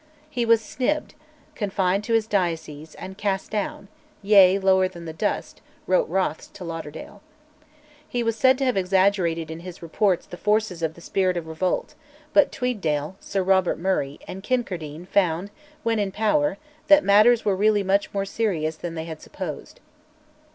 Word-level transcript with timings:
He 0.31 0.47
was 0.47 0.61
"snibbed," 0.61 1.13
confined 1.53 2.03
to 2.05 2.13
his 2.15 2.25
diocese, 2.25 2.95
and 2.95 3.19
"cast 3.19 3.51
down, 3.51 3.87
yea, 4.23 4.57
lower 4.57 4.87
than 4.87 5.05
the 5.05 5.13
dust," 5.13 5.61
wrote 5.85 6.09
Rothes 6.09 6.47
to 6.53 6.63
Lauderdale. 6.63 7.21
He 8.09 8.23
was 8.23 8.41
held 8.41 8.57
to 8.57 8.65
have 8.65 8.75
exaggerated 8.75 9.51
in 9.51 9.59
his 9.59 9.83
reports 9.83 10.25
the 10.25 10.37
forces 10.37 10.81
of 10.81 10.95
the 10.95 11.01
spirit 11.01 11.37
of 11.37 11.45
revolt; 11.45 11.93
but 12.33 12.51
Tweeddale, 12.51 13.15
Sir 13.19 13.43
Robert 13.43 13.77
Murray, 13.77 14.19
and 14.27 14.41
Kincardine 14.41 15.05
found 15.05 15.51
when 15.83 15.99
in 15.99 16.11
power 16.11 16.57
that 16.87 17.03
matters 17.03 17.45
were 17.45 17.55
really 17.55 17.83
much 17.83 18.11
more 18.11 18.25
serious 18.25 18.77
than 18.77 18.95
they 18.95 19.05
had 19.05 19.21
supposed. 19.21 19.79